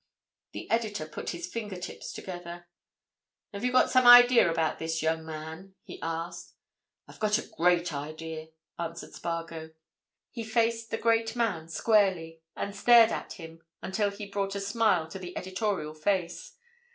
[0.53, 2.65] The editor put his finger tips together.
[3.53, 6.55] "Have you got some idea about this, young man?" he asked.
[7.07, 8.47] "I've got a great idea,"
[8.79, 9.69] answered Spargo.
[10.31, 14.59] He faced the great man squarely, and stared at him until he had brought a
[14.59, 16.55] smile to the editorial face.